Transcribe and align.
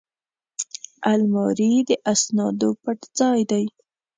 الماري 1.11 1.71
د 1.87 1.89
اسنادو 2.13 2.69
پټ 2.83 2.99
ځای 3.17 3.39
دی 3.51 3.65